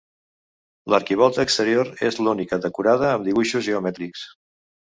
[0.93, 4.29] L'arquivolta exterior és l'única decorada amb dibuixos geomètrics.